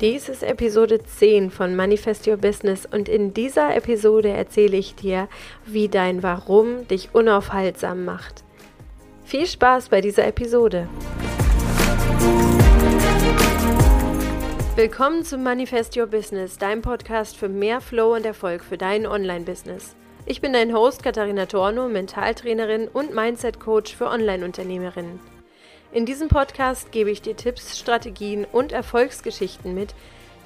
[0.00, 5.28] Dies ist Episode 10 von Manifest Your Business und in dieser Episode erzähle ich dir,
[5.66, 8.44] wie dein Warum dich unaufhaltsam macht.
[9.24, 10.88] Viel Spaß bei dieser Episode.
[14.76, 19.96] Willkommen zum Manifest Your Business, deinem Podcast für mehr Flow und Erfolg für dein Online-Business.
[20.26, 25.37] Ich bin dein Host Katharina Torno, Mentaltrainerin und Mindset-Coach für Online-Unternehmerinnen.
[25.90, 29.94] In diesem Podcast gebe ich dir Tipps, Strategien und Erfolgsgeschichten mit,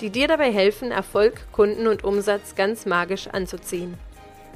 [0.00, 3.94] die dir dabei helfen, Erfolg, Kunden und Umsatz ganz magisch anzuziehen.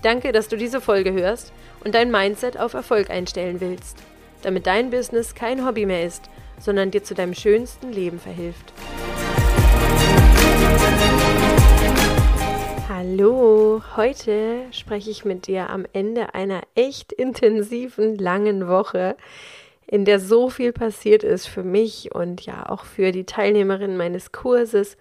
[0.03, 3.99] Danke, dass du diese Folge hörst und dein Mindset auf Erfolg einstellen willst,
[4.43, 8.73] damit dein Business kein Hobby mehr ist, sondern dir zu deinem schönsten Leben verhilft.
[12.89, 19.17] Hallo, heute spreche ich mit dir am Ende einer echt intensiven, langen Woche
[19.87, 24.33] in der so viel passiert ist für mich und ja auch für die Teilnehmerinnen meines
[24.33, 24.97] Kurses.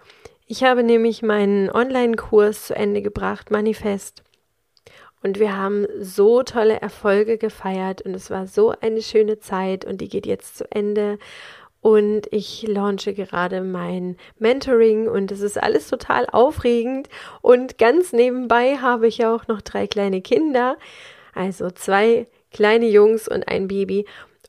[0.46, 4.22] Ich habe nämlich meinen Online-Kurs zu Ende gebracht, Manifest.
[5.22, 10.00] Und wir haben so tolle Erfolge gefeiert und es war so eine schöne Zeit und
[10.00, 11.18] die geht jetzt zu Ende.
[11.80, 17.08] Und ich launche gerade mein Mentoring und es ist alles total aufregend.
[17.42, 20.76] Und ganz nebenbei habe ich auch noch drei kleine Kinder,
[21.34, 24.06] also zwei kleine Jungs und ein Baby.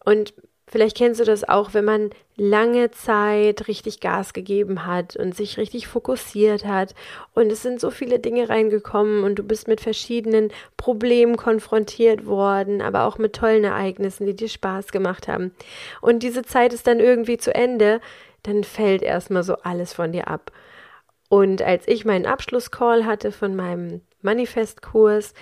[0.08, 0.34] Und
[0.70, 5.58] vielleicht kennst du das auch, wenn man lange Zeit richtig Gas gegeben hat und sich
[5.58, 6.96] richtig fokussiert hat
[7.34, 12.82] und es sind so viele Dinge reingekommen und du bist mit verschiedenen Problemen konfrontiert worden,
[12.82, 15.52] aber auch mit tollen Ereignissen, die dir Spaß gemacht haben.
[16.00, 18.00] Und diese Zeit ist dann irgendwie zu Ende,
[18.44, 20.54] dann fällt erstmal so alles von dir ab.
[21.28, 25.34] Und als ich meinen Abschlusscall hatte von meinem Manifestkurs,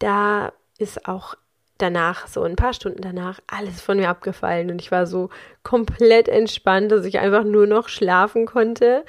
[0.00, 1.36] da ist auch
[1.78, 5.30] danach, so ein paar Stunden danach, alles von mir abgefallen und ich war so
[5.62, 9.04] komplett entspannt, dass ich einfach nur noch schlafen konnte.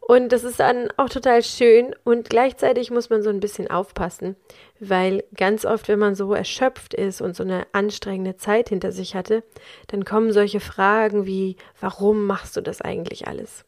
[0.00, 4.34] Und das ist dann auch total schön und gleichzeitig muss man so ein bisschen aufpassen,
[4.80, 9.14] weil ganz oft, wenn man so erschöpft ist und so eine anstrengende Zeit hinter sich
[9.14, 9.44] hatte,
[9.86, 13.64] dann kommen solche Fragen wie, warum machst du das eigentlich alles?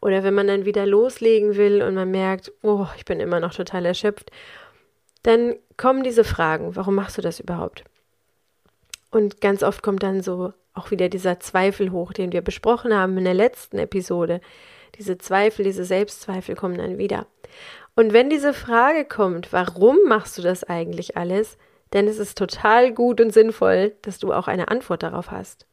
[0.00, 3.54] Oder wenn man dann wieder loslegen will und man merkt, oh, ich bin immer noch
[3.54, 4.30] total erschöpft
[5.22, 7.84] dann kommen diese Fragen, warum machst du das überhaupt?
[9.10, 13.18] Und ganz oft kommt dann so auch wieder dieser Zweifel hoch, den wir besprochen haben
[13.18, 14.40] in der letzten Episode.
[14.96, 17.26] Diese Zweifel, diese Selbstzweifel kommen dann wieder.
[17.94, 21.58] Und wenn diese Frage kommt, warum machst du das eigentlich alles,
[21.90, 25.66] dann ist es total gut und sinnvoll, dass du auch eine Antwort darauf hast.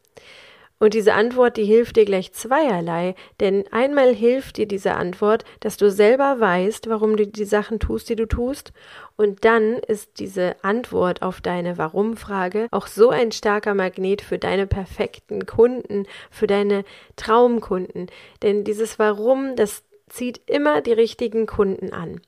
[0.80, 5.76] Und diese Antwort, die hilft dir gleich zweierlei, denn einmal hilft dir diese Antwort, dass
[5.76, 8.72] du selber weißt, warum du die Sachen tust, die du tust,
[9.18, 14.66] und dann ist diese Antwort auf deine Warum-Frage auch so ein starker Magnet für deine
[14.66, 16.86] perfekten Kunden, für deine
[17.18, 18.08] Traumkunden,
[18.42, 22.22] denn dieses Warum, das zieht immer die richtigen Kunden an.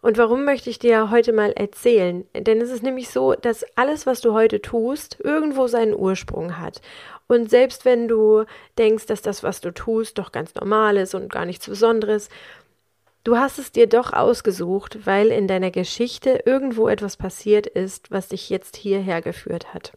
[0.00, 2.24] Und warum möchte ich dir heute mal erzählen?
[2.32, 6.80] Denn es ist nämlich so, dass alles, was du heute tust, irgendwo seinen Ursprung hat.
[7.28, 8.44] Und selbst wenn du
[8.78, 12.30] denkst, dass das, was du tust, doch ganz normal ist und gar nichts Besonderes,
[13.22, 18.28] du hast es dir doch ausgesucht, weil in deiner Geschichte irgendwo etwas passiert ist, was
[18.28, 19.92] dich jetzt hierher geführt hat.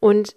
[0.00, 0.36] Und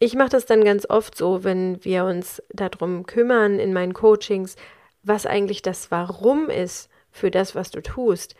[0.00, 4.56] ich mache das dann ganz oft so, wenn wir uns darum kümmern in meinen Coachings,
[5.04, 8.34] was eigentlich das Warum ist für das, was du tust,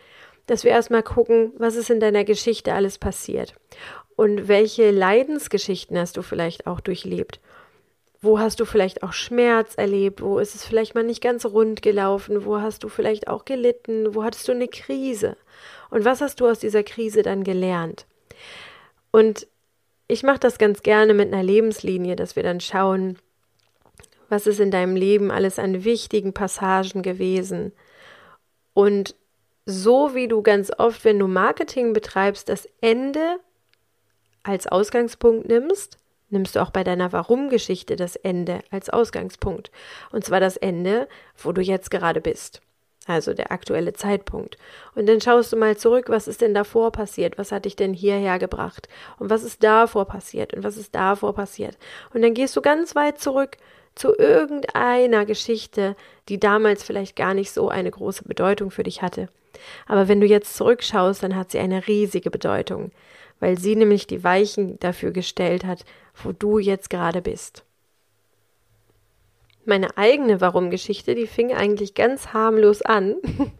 [0.46, 3.54] dass wir erstmal gucken, was ist in deiner Geschichte alles passiert.
[4.16, 7.41] Und welche Leidensgeschichten hast du vielleicht auch durchlebt?
[8.20, 10.22] Wo hast du vielleicht auch Schmerz erlebt?
[10.22, 12.44] Wo ist es vielleicht mal nicht ganz rund gelaufen?
[12.44, 14.14] Wo hast du vielleicht auch gelitten?
[14.14, 15.36] Wo hattest du eine Krise?
[15.91, 18.06] Und was hast du aus dieser Krise dann gelernt?
[19.10, 19.47] Und
[20.08, 23.19] ich mache das ganz gerne mit einer Lebenslinie, dass wir dann schauen,
[24.28, 27.72] was ist in deinem Leben alles an wichtigen Passagen gewesen.
[28.72, 29.14] Und
[29.66, 33.38] so wie du ganz oft, wenn du Marketing betreibst, das Ende
[34.44, 35.98] als Ausgangspunkt nimmst,
[36.30, 39.71] nimmst du auch bei deiner Warum-Geschichte das Ende als Ausgangspunkt.
[40.13, 42.60] Und zwar das Ende, wo du jetzt gerade bist.
[43.07, 44.57] Also der aktuelle Zeitpunkt.
[44.95, 47.36] Und dann schaust du mal zurück, was ist denn davor passiert?
[47.36, 48.89] Was hat dich denn hierher gebracht?
[49.18, 50.54] Und was ist davor passiert?
[50.54, 51.77] Und was ist davor passiert?
[52.15, 53.59] Und dann gehst du ganz weit zurück
[53.95, 55.97] zu irgendeiner Geschichte,
[56.28, 59.28] die damals vielleicht gar nicht so eine große Bedeutung für dich hatte.
[59.86, 62.91] Aber wenn du jetzt zurückschaust, dann hat sie eine riesige Bedeutung
[63.41, 65.84] weil sie nämlich die Weichen dafür gestellt hat,
[66.22, 67.65] wo du jetzt gerade bist.
[69.65, 73.16] Meine eigene Warum-Geschichte, die fing eigentlich ganz harmlos an.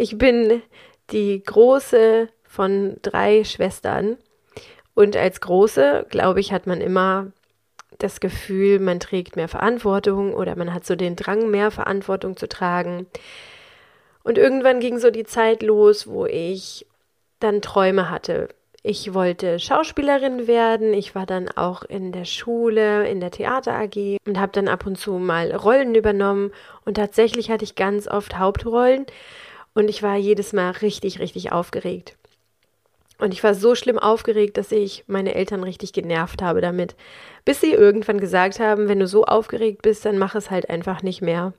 [0.00, 0.62] Ich bin
[1.10, 4.16] die große von drei Schwestern
[4.94, 7.32] und als große, glaube ich, hat man immer
[7.98, 12.48] das Gefühl, man trägt mehr Verantwortung oder man hat so den Drang, mehr Verantwortung zu
[12.48, 13.06] tragen.
[14.22, 16.86] Und irgendwann ging so die Zeit los, wo ich
[17.40, 18.48] dann Träume hatte.
[18.82, 20.94] Ich wollte Schauspielerin werden.
[20.94, 24.86] Ich war dann auch in der Schule, in der Theater AG und habe dann ab
[24.86, 26.52] und zu mal Rollen übernommen.
[26.84, 29.06] Und tatsächlich hatte ich ganz oft Hauptrollen.
[29.74, 32.16] Und ich war jedes Mal richtig, richtig aufgeregt.
[33.18, 36.94] Und ich war so schlimm aufgeregt, dass ich meine Eltern richtig genervt habe damit,
[37.44, 41.02] bis sie irgendwann gesagt haben, wenn du so aufgeregt bist, dann mach es halt einfach
[41.02, 41.52] nicht mehr.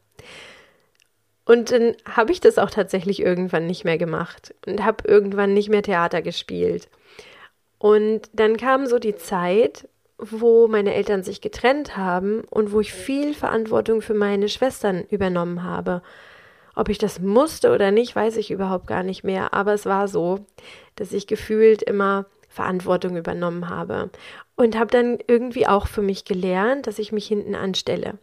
[1.49, 5.67] Und dann habe ich das auch tatsächlich irgendwann nicht mehr gemacht und habe irgendwann nicht
[5.67, 6.89] mehr Theater gespielt.
[7.79, 12.93] Und dann kam so die Zeit, wo meine Eltern sich getrennt haben und wo ich
[12.93, 16.03] viel Verantwortung für meine Schwestern übernommen habe.
[16.75, 19.51] Ob ich das musste oder nicht, weiß ich überhaupt gar nicht mehr.
[19.51, 20.45] Aber es war so,
[20.97, 24.11] dass ich gefühlt immer Verantwortung übernommen habe.
[24.55, 28.19] Und habe dann irgendwie auch für mich gelernt, dass ich mich hinten anstelle.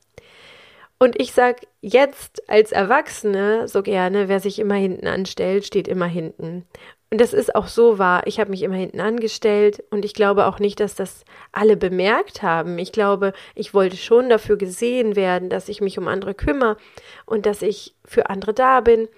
[0.99, 6.07] Und ich sag jetzt als Erwachsene so gerne, wer sich immer hinten anstellt, steht immer
[6.07, 6.67] hinten.
[7.11, 8.23] Und das ist auch so wahr.
[8.27, 12.43] Ich habe mich immer hinten angestellt und ich glaube auch nicht, dass das alle bemerkt
[12.43, 12.79] haben.
[12.79, 16.79] Ich glaube, ich wollte schon dafür gesehen werden, dass ich mich um andere kümmere
[17.25, 19.09] und dass ich für andere da bin.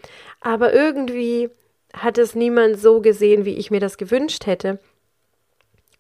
[0.41, 1.49] Aber irgendwie
[1.95, 4.81] hat es niemand so gesehen, wie ich mir das gewünscht hätte.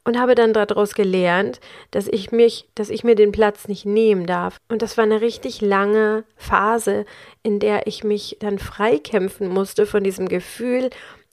[0.08, 1.60] Und habe dann daraus gelernt,
[1.90, 4.56] dass ich mich, dass ich mir den Platz nicht nehmen darf.
[4.70, 7.04] Und das war eine richtig lange Phase,
[7.42, 10.88] in der ich mich dann freikämpfen musste von diesem Gefühl,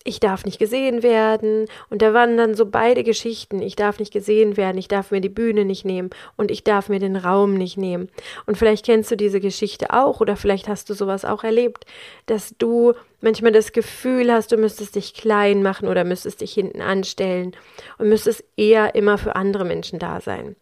[0.05, 1.65] ich darf nicht gesehen werden.
[1.89, 3.61] Und da waren dann so beide Geschichten.
[3.61, 6.87] Ich darf nicht gesehen werden, ich darf mir die Bühne nicht nehmen und ich darf
[6.87, 8.09] mir den Raum nicht nehmen.
[8.45, 11.85] Und vielleicht kennst du diese Geschichte auch oder vielleicht hast du sowas auch erlebt,
[12.27, 16.81] dass du manchmal das Gefühl hast, du müsstest dich klein machen oder müsstest dich hinten
[16.81, 17.55] anstellen
[17.97, 20.55] und müsstest eher immer für andere Menschen da sein.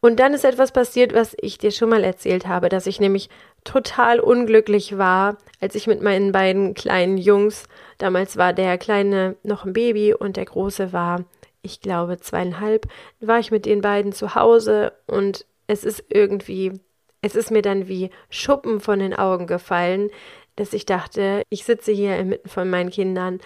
[0.00, 3.28] Und dann ist etwas passiert, was ich dir schon mal erzählt habe, dass ich nämlich
[3.68, 7.68] total unglücklich war, als ich mit meinen beiden kleinen Jungs,
[7.98, 11.24] damals war der kleine noch ein Baby und der große war,
[11.60, 12.86] ich glaube, zweieinhalb,
[13.20, 16.80] war ich mit den beiden zu Hause und es ist irgendwie,
[17.20, 20.08] es ist mir dann wie Schuppen von den Augen gefallen,
[20.56, 23.38] dass ich dachte, ich sitze hier inmitten von meinen Kindern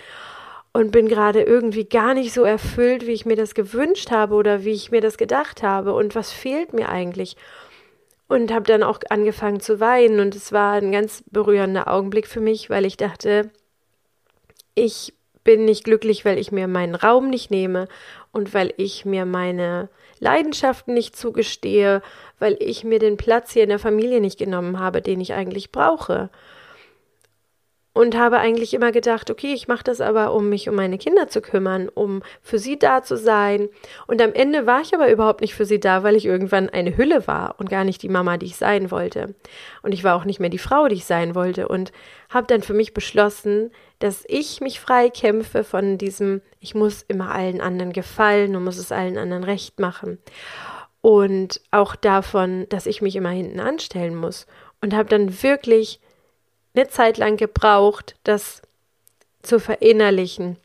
[0.72, 4.64] und bin gerade irgendwie gar nicht so erfüllt, wie ich mir das gewünscht habe oder
[4.64, 7.36] wie ich mir das gedacht habe und was fehlt mir eigentlich.
[8.32, 10.18] Und habe dann auch angefangen zu weinen.
[10.18, 13.50] Und es war ein ganz berührender Augenblick für mich, weil ich dachte,
[14.74, 15.12] ich
[15.44, 17.88] bin nicht glücklich, weil ich mir meinen Raum nicht nehme
[18.30, 22.00] und weil ich mir meine Leidenschaften nicht zugestehe,
[22.38, 25.70] weil ich mir den Platz hier in der Familie nicht genommen habe, den ich eigentlich
[25.70, 26.30] brauche
[27.94, 31.28] und habe eigentlich immer gedacht, okay, ich mache das aber, um mich um meine Kinder
[31.28, 33.68] zu kümmern, um für sie da zu sein.
[34.06, 36.96] Und am Ende war ich aber überhaupt nicht für sie da, weil ich irgendwann eine
[36.96, 39.34] Hülle war und gar nicht die Mama, die ich sein wollte.
[39.82, 41.92] Und ich war auch nicht mehr die Frau, die ich sein wollte und
[42.30, 47.30] habe dann für mich beschlossen, dass ich mich frei kämpfe von diesem, ich muss immer
[47.30, 50.18] allen anderen gefallen und muss es allen anderen recht machen.
[51.02, 54.46] Und auch davon, dass ich mich immer hinten anstellen muss.
[54.80, 56.00] Und habe dann wirklich
[56.74, 58.62] eine Zeit lang gebraucht, das
[59.42, 60.56] zu verinnerlichen,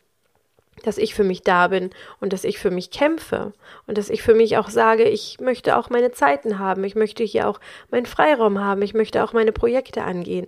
[0.84, 1.90] dass ich für mich da bin
[2.20, 3.52] und dass ich für mich kämpfe
[3.86, 7.24] und dass ich für mich auch sage, ich möchte auch meine Zeiten haben, ich möchte
[7.24, 10.46] hier auch meinen Freiraum haben, ich möchte auch meine Projekte angehen.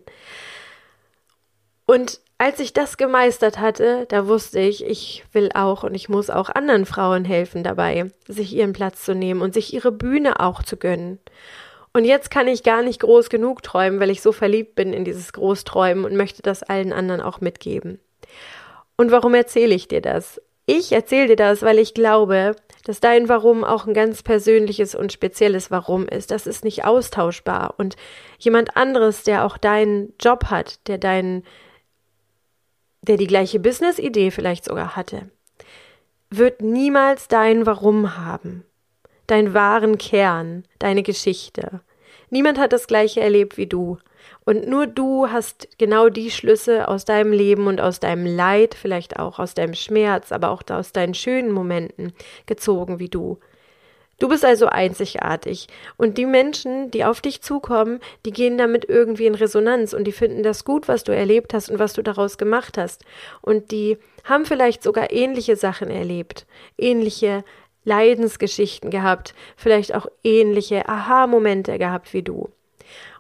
[1.87, 6.31] Und als ich das gemeistert hatte, da wusste ich, ich will auch und ich muss
[6.31, 10.63] auch anderen Frauen helfen dabei, sich ihren Platz zu nehmen und sich ihre Bühne auch
[10.63, 11.19] zu gönnen.
[11.93, 15.05] Und jetzt kann ich gar nicht groß genug träumen, weil ich so verliebt bin in
[15.05, 17.99] dieses Großträumen und möchte das allen anderen auch mitgeben.
[18.97, 20.41] Und warum erzähle ich dir das?
[20.67, 22.55] Ich erzähle dir das, weil ich glaube,
[22.85, 26.31] dass dein Warum auch ein ganz persönliches und spezielles Warum ist.
[26.31, 27.75] Das ist nicht austauschbar.
[27.77, 27.97] Und
[28.39, 31.45] jemand anderes, der auch deinen Job hat, der deinen,
[33.03, 35.31] der die gleiche Business-Idee vielleicht sogar hatte,
[36.31, 38.65] wird niemals dein Warum haben
[39.31, 41.81] deinen wahren Kern, deine Geschichte.
[42.31, 43.99] Niemand hat das gleiche erlebt wie du.
[44.45, 49.19] Und nur du hast genau die Schlüsse aus deinem Leben und aus deinem Leid, vielleicht
[49.19, 52.13] auch aus deinem Schmerz, aber auch aus deinen schönen Momenten
[52.47, 53.39] gezogen wie du.
[54.21, 55.67] Du bist also einzigartig.
[55.97, 60.13] Und die Menschen, die auf dich zukommen, die gehen damit irgendwie in Resonanz und die
[60.13, 63.03] finden das gut, was du erlebt hast und was du daraus gemacht hast.
[63.41, 66.47] Und die haben vielleicht sogar ähnliche Sachen erlebt,
[66.77, 67.45] ähnliche
[67.85, 72.51] Leidensgeschichten gehabt, vielleicht auch ähnliche Aha-Momente gehabt wie du.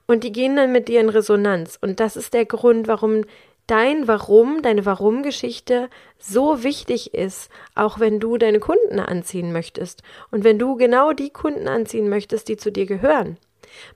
[0.07, 1.79] Und die gehen dann mit dir in Resonanz.
[1.81, 3.23] Und das ist der Grund, warum
[3.71, 5.89] dein Warum, deine Warum-Geschichte
[6.19, 10.03] so wichtig ist, auch wenn du deine Kunden anziehen möchtest
[10.33, 13.39] und wenn du genau die Kunden anziehen möchtest, die zu dir gehören.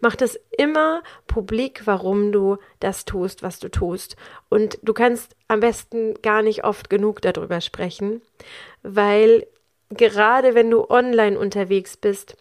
[0.01, 4.15] Mach das immer publik, warum du das tust, was du tust.
[4.49, 8.23] Und du kannst am besten gar nicht oft genug darüber sprechen,
[8.85, 9.45] weil
[9.97, 12.37] gerade wenn du online unterwegs bist,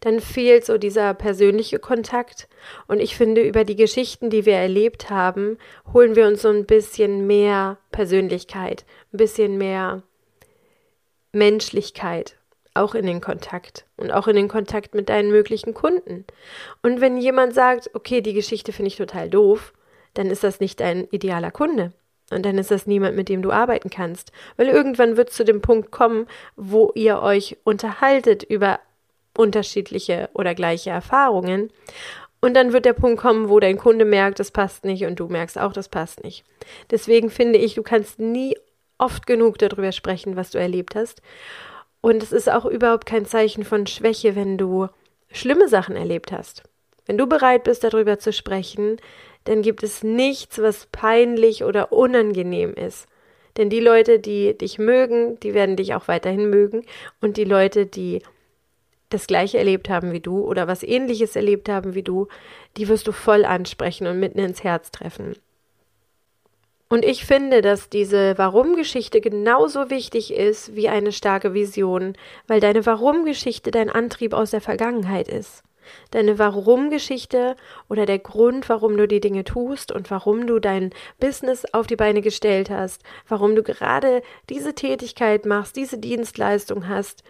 [0.00, 2.48] dann fehlt so dieser persönliche Kontakt.
[2.86, 5.58] Und ich finde, über die Geschichten, die wir erlebt haben,
[5.92, 10.02] holen wir uns so ein bisschen mehr Persönlichkeit, ein bisschen mehr
[11.32, 12.36] Menschlichkeit,
[12.74, 16.24] auch in den Kontakt und auch in den Kontakt mit deinen möglichen Kunden.
[16.82, 19.72] Und wenn jemand sagt, okay, die Geschichte finde ich total doof,
[20.14, 21.92] dann ist das nicht dein idealer Kunde.
[22.30, 24.32] Und dann ist das niemand, mit dem du arbeiten kannst.
[24.56, 28.80] Weil irgendwann wird es zu dem Punkt kommen, wo ihr euch unterhaltet über
[29.36, 31.70] unterschiedliche oder gleiche Erfahrungen.
[32.40, 35.26] Und dann wird der Punkt kommen, wo dein Kunde merkt, das passt nicht und du
[35.28, 36.44] merkst auch, das passt nicht.
[36.90, 38.56] Deswegen finde ich, du kannst nie
[38.98, 41.22] oft genug darüber sprechen, was du erlebt hast.
[42.00, 44.88] Und es ist auch überhaupt kein Zeichen von Schwäche, wenn du
[45.30, 46.62] schlimme Sachen erlebt hast.
[47.06, 48.98] Wenn du bereit bist, darüber zu sprechen,
[49.46, 53.06] dann gibt es nichts, was peinlich oder unangenehm ist.
[53.56, 56.84] Denn die Leute, die dich mögen, die werden dich auch weiterhin mögen.
[57.20, 58.22] Und die Leute, die
[59.08, 62.28] das gleiche erlebt haben wie du oder was ähnliches erlebt haben wie du,
[62.76, 65.36] die wirst du voll ansprechen und mitten ins Herz treffen.
[66.88, 72.86] Und ich finde, dass diese Warum-Geschichte genauso wichtig ist wie eine starke Vision, weil deine
[72.86, 75.64] Warum-Geschichte dein Antrieb aus der Vergangenheit ist.
[76.10, 77.56] Deine Warum-Geschichte
[77.88, 81.96] oder der Grund, warum du die Dinge tust und warum du dein Business auf die
[81.96, 87.22] Beine gestellt hast, warum du gerade diese Tätigkeit machst, diese Dienstleistung hast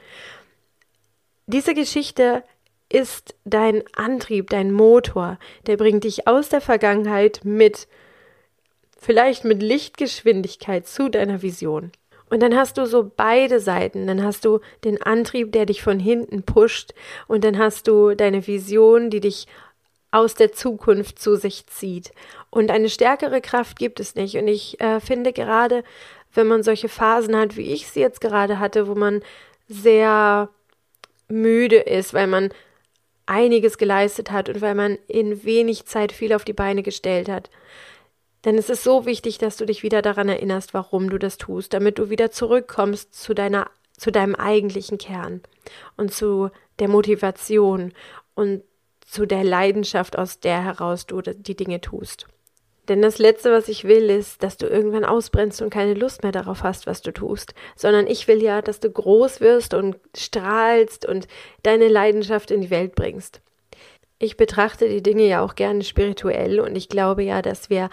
[1.47, 2.43] diese Geschichte
[2.89, 7.89] ist dein Antrieb, dein Motor, der bringt dich aus der Vergangenheit mit,
[8.99, 11.93] vielleicht mit Lichtgeschwindigkeit zu deiner Vision.
[12.29, 14.07] Und dann hast du so beide Seiten.
[14.07, 16.93] Dann hast du den Antrieb, der dich von hinten pusht.
[17.29, 19.47] Und dann hast du deine Vision, die dich
[20.11, 22.13] aus der Zukunft zu sich zieht.
[22.51, 24.37] Und eine stärkere Kraft gibt es nicht.
[24.37, 25.85] Und ich äh, finde gerade,
[26.33, 29.23] wenn man solche Phasen hat, wie ich sie jetzt gerade hatte, wo man
[29.69, 30.49] sehr
[31.29, 32.51] müde ist, weil man
[33.27, 37.51] einiges geleistet hat und weil man in wenig Zeit viel auf die Beine gestellt hat.
[38.47, 41.75] Denn es ist so wichtig, dass du dich wieder daran erinnerst, warum du das tust,
[41.75, 45.41] damit du wieder zurückkommst zu deiner zu deinem eigentlichen Kern
[45.97, 47.93] und zu der Motivation
[48.35, 48.63] und
[49.07, 52.27] zu der Leidenschaft, aus der heraus du die Dinge tust.
[52.89, 56.31] Denn das Letzte, was ich will, ist, dass du irgendwann ausbrennst und keine Lust mehr
[56.31, 61.07] darauf hast, was du tust, sondern ich will ja, dass du groß wirst und strahlst
[61.07, 61.27] und
[61.63, 63.41] deine Leidenschaft in die Welt bringst.
[64.19, 67.91] Ich betrachte die Dinge ja auch gerne spirituell und ich glaube ja, dass wir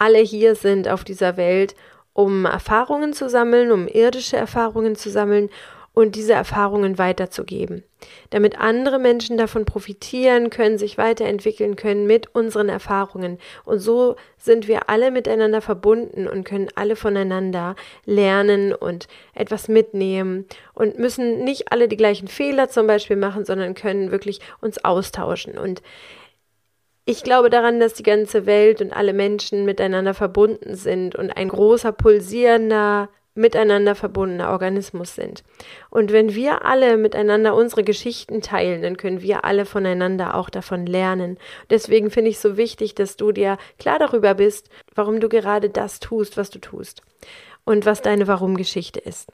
[0.00, 1.74] alle hier sind auf dieser Welt,
[2.12, 5.50] um Erfahrungen zu sammeln, um irdische Erfahrungen zu sammeln
[5.92, 7.82] und diese Erfahrungen weiterzugeben,
[8.30, 13.38] damit andere Menschen davon profitieren können, sich weiterentwickeln können mit unseren Erfahrungen.
[13.64, 17.74] Und so sind wir alle miteinander verbunden und können alle voneinander
[18.06, 23.74] lernen und etwas mitnehmen und müssen nicht alle die gleichen Fehler zum Beispiel machen, sondern
[23.74, 25.58] können wirklich uns austauschen.
[25.58, 25.82] Und
[27.04, 31.48] ich glaube daran, dass die ganze Welt und alle Menschen miteinander verbunden sind und ein
[31.48, 35.44] großer pulsierender miteinander verbundener Organismus sind.
[35.88, 40.84] Und wenn wir alle miteinander unsere Geschichten teilen, dann können wir alle voneinander auch davon
[40.84, 41.38] lernen.
[41.70, 45.70] Deswegen finde ich es so wichtig, dass du dir klar darüber bist, warum du gerade
[45.70, 47.02] das tust, was du tust
[47.64, 49.32] und was deine Warum-Geschichte ist.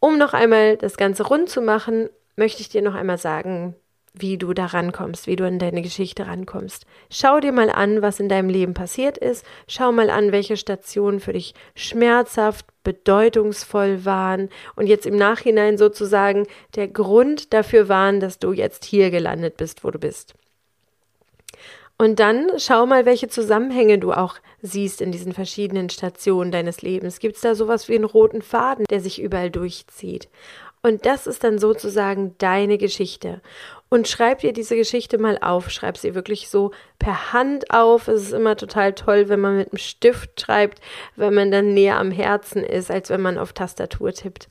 [0.00, 3.74] Um noch einmal das Ganze rund zu machen, möchte ich dir noch einmal sagen,
[4.14, 6.86] wie du da rankommst, wie du an deine Geschichte rankommst.
[7.10, 9.44] Schau dir mal an, was in deinem Leben passiert ist.
[9.66, 16.46] Schau mal an, welche Stationen für dich schmerzhaft, bedeutungsvoll waren und jetzt im Nachhinein sozusagen
[16.74, 20.34] der Grund dafür waren, dass du jetzt hier gelandet bist, wo du bist.
[22.00, 27.18] Und dann schau mal, welche Zusammenhänge du auch siehst in diesen verschiedenen Stationen deines Lebens.
[27.18, 30.28] Gibt es da sowas wie einen roten Faden, der sich überall durchzieht?
[30.80, 33.42] Und das ist dann sozusagen deine Geschichte.
[33.90, 35.70] Und schreib dir diese Geschichte mal auf.
[35.70, 38.08] Schreib sie wirklich so per Hand auf.
[38.08, 40.80] Es ist immer total toll, wenn man mit einem Stift schreibt,
[41.16, 44.48] wenn man dann näher am Herzen ist, als wenn man auf Tastatur tippt.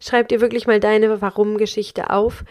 [0.00, 2.44] Schreib dir wirklich mal deine Warum-Geschichte auf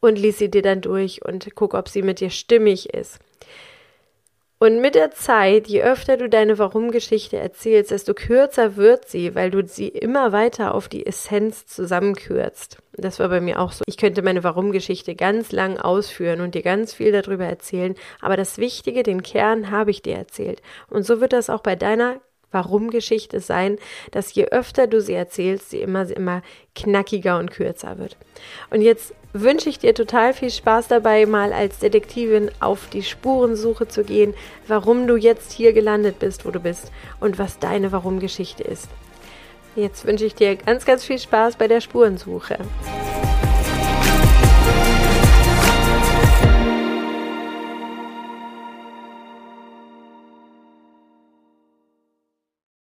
[0.00, 3.18] und lies sie dir dann durch und guck, ob sie mit dir stimmig ist.
[4.62, 9.50] Und mit der Zeit, je öfter du deine Warum-Geschichte erzählst, desto kürzer wird sie, weil
[9.50, 12.76] du sie immer weiter auf die Essenz zusammenkürzt.
[12.92, 13.82] Das war bei mir auch so.
[13.86, 18.58] Ich könnte meine Warum-Geschichte ganz lang ausführen und dir ganz viel darüber erzählen, aber das
[18.58, 20.60] Wichtige, den Kern habe ich dir erzählt.
[20.90, 23.78] Und so wird das auch bei deiner Warum-Geschichte sein,
[24.10, 26.42] dass je öfter du sie erzählst, sie immer, immer
[26.74, 28.18] knackiger und kürzer wird.
[28.68, 33.88] Und jetzt wünsche ich dir total viel Spaß dabei, mal als Detektivin auf die Spurensuche
[33.88, 34.34] zu gehen,
[34.66, 38.88] warum du jetzt hier gelandet bist, wo du bist und was deine Warum-Geschichte ist.
[39.76, 42.58] Jetzt wünsche ich dir ganz, ganz viel Spaß bei der Spurensuche.